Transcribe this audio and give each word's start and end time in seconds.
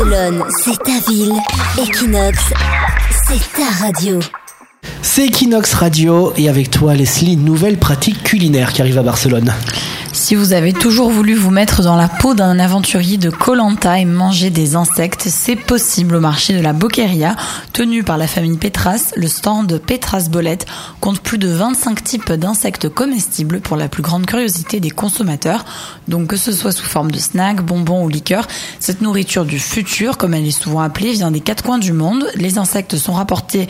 Barcelone, 0.00 0.44
c'est 0.64 0.78
ta 0.82 1.10
ville. 1.10 1.32
Equinox, 1.78 2.38
c'est 3.26 3.52
ta 3.52 3.84
radio. 3.84 4.18
C'est 5.02 5.26
Equinox 5.26 5.74
Radio 5.74 6.32
et 6.38 6.48
avec 6.48 6.70
toi 6.70 6.94
Leslie, 6.94 7.36
nouvelle 7.36 7.76
pratique 7.76 8.22
culinaire 8.22 8.72
qui 8.72 8.80
arrive 8.80 8.96
à 8.96 9.02
Barcelone. 9.02 9.52
Si 10.30 10.36
vous 10.36 10.52
avez 10.52 10.72
toujours 10.72 11.10
voulu 11.10 11.34
vous 11.34 11.50
mettre 11.50 11.82
dans 11.82 11.96
la 11.96 12.06
peau 12.06 12.34
d'un 12.34 12.60
aventurier 12.60 13.16
de 13.16 13.30
Colanta 13.30 13.98
et 13.98 14.04
manger 14.04 14.50
des 14.50 14.76
insectes, 14.76 15.26
c'est 15.28 15.56
possible 15.56 16.14
au 16.14 16.20
marché 16.20 16.56
de 16.56 16.62
la 16.62 16.72
Boqueria, 16.72 17.34
tenu 17.72 18.04
par 18.04 18.16
la 18.16 18.28
famille 18.28 18.56
Petras. 18.56 19.10
Le 19.16 19.26
stand 19.26 19.76
Petras 19.80 20.28
Bolette 20.30 20.66
compte 21.00 21.18
plus 21.18 21.38
de 21.38 21.48
25 21.48 22.04
types 22.04 22.32
d'insectes 22.32 22.88
comestibles 22.88 23.58
pour 23.58 23.76
la 23.76 23.88
plus 23.88 24.04
grande 24.04 24.24
curiosité 24.24 24.78
des 24.78 24.90
consommateurs. 24.90 25.64
Donc 26.06 26.28
que 26.28 26.36
ce 26.36 26.52
soit 26.52 26.70
sous 26.70 26.86
forme 26.86 27.10
de 27.10 27.18
snacks, 27.18 27.62
bonbons 27.62 28.04
ou 28.04 28.08
liqueurs, 28.08 28.46
cette 28.78 29.00
nourriture 29.00 29.44
du 29.44 29.58
futur, 29.58 30.16
comme 30.16 30.34
elle 30.34 30.46
est 30.46 30.52
souvent 30.52 30.82
appelée, 30.82 31.10
vient 31.10 31.32
des 31.32 31.40
quatre 31.40 31.64
coins 31.64 31.78
du 31.78 31.92
monde. 31.92 32.24
Les 32.36 32.56
insectes 32.56 32.96
sont 32.96 33.14
rapportés 33.14 33.66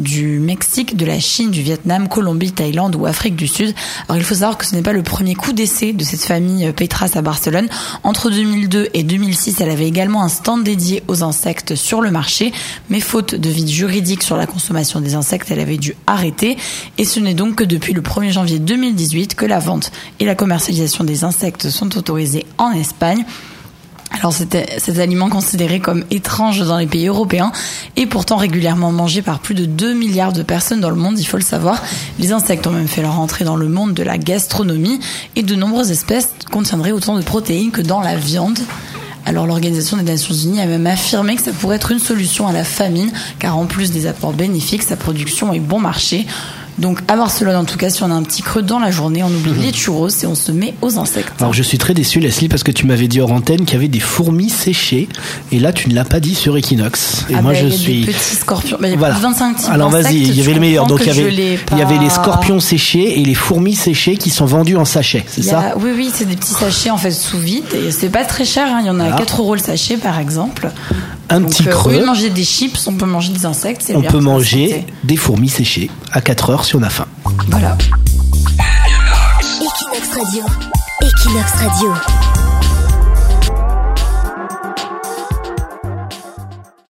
du 0.00 0.40
Mexique, 0.40 0.96
de 0.96 1.06
la 1.06 1.20
Chine, 1.20 1.50
du 1.50 1.62
Vietnam, 1.62 2.08
Colombie, 2.08 2.52
Thaïlande 2.52 2.96
ou 2.96 3.06
Afrique 3.06 3.36
du 3.36 3.46
Sud. 3.46 3.74
Alors 4.08 4.18
il 4.18 4.24
faut 4.24 4.34
savoir 4.34 4.58
que 4.58 4.66
ce 4.66 4.74
n'est 4.74 4.82
pas 4.82 4.92
le 4.92 5.02
premier 5.02 5.34
coup 5.34 5.52
d'essai 5.52 5.92
de 5.92 6.04
cette 6.04 6.22
famille 6.22 6.66
euh, 6.66 6.72
Petras 6.72 7.10
à 7.14 7.22
Barcelone. 7.22 7.68
Entre 8.02 8.30
2002 8.30 8.88
et 8.94 9.02
2006, 9.02 9.60
elle 9.60 9.70
avait 9.70 9.86
également 9.86 10.22
un 10.22 10.28
stand 10.28 10.64
dédié 10.64 11.02
aux 11.08 11.22
insectes 11.22 11.74
sur 11.74 12.00
le 12.00 12.10
marché, 12.10 12.52
mais 12.88 13.00
faute 13.00 13.34
de 13.34 13.48
vide 13.48 13.68
juridique 13.68 14.22
sur 14.22 14.36
la 14.36 14.46
consommation 14.46 15.00
des 15.00 15.14
insectes, 15.14 15.50
elle 15.50 15.60
avait 15.60 15.76
dû 15.76 15.94
arrêter. 16.06 16.56
Et 16.98 17.04
ce 17.04 17.20
n'est 17.20 17.34
donc 17.34 17.56
que 17.56 17.64
depuis 17.64 17.92
le 17.92 18.00
1er 18.00 18.32
janvier 18.32 18.58
2018 18.58 19.34
que 19.34 19.46
la 19.46 19.58
vente 19.58 19.92
et 20.18 20.24
la 20.24 20.34
commercialisation 20.34 21.04
des 21.04 21.24
insectes 21.24 21.70
sont 21.70 21.96
autorisées 21.96 22.46
en 22.58 22.72
Espagne. 22.72 23.24
Alors 24.20 24.34
c'était 24.34 24.66
cet 24.78 24.98
aliment 24.98 25.30
considéré 25.30 25.80
comme 25.80 26.04
étrange 26.10 26.60
dans 26.60 26.76
les 26.76 26.86
pays 26.86 27.06
européens 27.06 27.52
et 27.96 28.06
pourtant 28.06 28.36
régulièrement 28.36 28.92
mangé 28.92 29.22
par 29.22 29.38
plus 29.38 29.54
de 29.54 29.64
2 29.64 29.94
milliards 29.94 30.34
de 30.34 30.42
personnes 30.42 30.80
dans 30.80 30.90
le 30.90 30.96
monde, 30.96 31.18
il 31.18 31.24
faut 31.24 31.38
le 31.38 31.42
savoir. 31.42 31.82
Les 32.18 32.30
insectes 32.30 32.66
ont 32.66 32.72
même 32.72 32.86
fait 32.86 33.00
leur 33.00 33.18
entrée 33.18 33.46
dans 33.46 33.56
le 33.56 33.68
monde 33.68 33.94
de 33.94 34.02
la 34.02 34.18
gastronomie 34.18 35.00
et 35.36 35.42
de 35.42 35.54
nombreuses 35.54 35.90
espèces 35.90 36.28
contiendraient 36.50 36.92
autant 36.92 37.16
de 37.16 37.22
protéines 37.22 37.70
que 37.70 37.80
dans 37.80 38.02
la 38.02 38.16
viande. 38.16 38.58
Alors 39.24 39.46
l'Organisation 39.46 39.96
des 39.96 40.02
Nations 40.02 40.34
Unies 40.34 40.60
a 40.60 40.66
même 40.66 40.86
affirmé 40.86 41.36
que 41.36 41.42
ça 41.42 41.52
pourrait 41.52 41.76
être 41.76 41.90
une 41.90 41.98
solution 41.98 42.46
à 42.46 42.52
la 42.52 42.64
famine 42.64 43.10
car 43.38 43.56
en 43.56 43.64
plus 43.64 43.90
des 43.90 44.06
apports 44.06 44.34
bénéfiques, 44.34 44.82
sa 44.82 44.96
production 44.96 45.54
est 45.54 45.60
bon 45.60 45.78
marché. 45.78 46.26
Donc 46.80 47.00
à 47.08 47.16
Barcelone, 47.16 47.56
en 47.56 47.64
tout 47.64 47.76
cas, 47.76 47.90
si 47.90 48.02
on 48.02 48.10
a 48.10 48.14
un 48.14 48.22
petit 48.22 48.42
creux 48.42 48.62
dans 48.62 48.78
la 48.78 48.90
journée, 48.90 49.22
on 49.22 49.28
oublie 49.28 49.52
les 49.62 49.72
churros 49.72 50.08
et 50.08 50.26
on 50.26 50.34
se 50.34 50.50
met 50.50 50.74
aux 50.80 50.98
insectes. 50.98 51.32
Alors 51.40 51.52
je 51.52 51.62
suis 51.62 51.78
très 51.78 51.92
déçu 51.94 52.20
Leslie 52.20 52.48
parce 52.48 52.62
que 52.62 52.70
tu 52.72 52.86
m'avais 52.86 53.06
dit 53.06 53.20
hors 53.20 53.30
antenne 53.32 53.64
qu'il 53.66 53.74
y 53.74 53.76
avait 53.76 53.88
des 53.88 54.00
fourmis 54.00 54.48
séchées 54.48 55.08
et 55.52 55.58
là 55.60 55.72
tu 55.72 55.88
ne 55.90 55.94
l'as 55.94 56.04
pas 56.04 56.20
dit 56.20 56.34
sur 56.34 56.56
Equinox. 56.56 57.26
Et 57.28 57.34
Ah 57.36 57.42
moi 57.42 57.52
bah, 57.52 57.58
je 57.60 57.66
y 57.66 57.68
a 57.72 57.76
suis 57.76 58.00
des 58.06 58.12
petits 58.12 58.36
scorpions. 58.36 58.78
Bah, 58.80 58.88
il 58.88 58.92
y 58.92 58.94
a 58.94 58.98
voilà. 58.98 59.14
plus 59.14 59.20
de 59.22 59.26
25 59.28 59.56
types 59.56 59.68
Alors 59.70 59.90
vas-y, 59.90 60.16
il 60.16 60.34
y 60.34 60.40
avait 60.40 60.54
le 60.54 60.60
meilleur. 60.60 60.86
Donc 60.86 61.00
il 61.02 61.06
y 61.06 61.10
avait 61.10 61.58
il 61.72 61.78
y 61.78 61.82
avait 61.82 61.98
les 61.98 62.06
pas- 62.08 62.14
scorpions 62.14 62.60
séchés 62.60 63.20
et 63.20 63.24
les 63.24 63.34
fourmis 63.34 63.74
séchées 63.74 64.16
qui 64.16 64.30
sont 64.30 64.46
vendus 64.46 64.76
en 64.76 64.84
sachet, 64.86 65.24
c'est 65.28 65.42
ça 65.42 65.74
Oui, 65.78 65.90
oui, 65.94 66.10
c'est 66.14 66.24
des 66.26 66.36
petits 66.36 66.54
sachets 66.54 66.90
en 66.90 66.96
fait 66.98 67.10
sous 67.12 67.38
vide 67.38 67.64
et 67.74 67.90
c'est 67.90 68.08
pas 68.08 68.24
très 68.24 68.44
cher. 68.46 68.66
hein. 68.70 68.78
Il 68.80 68.86
y 68.86 68.90
en 68.90 69.00
a 69.00 69.04
à 69.14 69.18
4 69.18 69.40
euros 69.40 69.54
le 69.54 69.60
sachet 69.60 69.96
par 69.98 70.18
exemple. 70.18 70.70
Un 71.32 71.40
Donc, 71.42 71.50
petit 71.50 71.68
euh, 71.68 71.72
Au 71.72 71.74
creux. 71.76 71.92
lieu 71.92 72.00
de 72.00 72.04
manger 72.06 72.30
des 72.30 72.42
chips, 72.42 72.86
on 72.88 72.94
peut 72.94 73.06
manger 73.06 73.32
des 73.32 73.46
insectes. 73.46 73.92
On 73.94 74.00
bien 74.00 74.10
peut 74.10 74.18
manger 74.18 74.68
santé. 74.68 74.86
des 75.04 75.16
fourmis 75.16 75.48
séchées 75.48 75.88
à 76.10 76.20
4 76.20 76.50
heures 76.50 76.64
si 76.70 76.76
on 76.76 76.82
a 76.84 76.88
faim. 76.88 77.06
Voilà. 77.48 77.76
Equinox 79.60 80.08
Radio. 80.14 80.44
Equinox 81.02 81.52
Radio. 81.54 82.29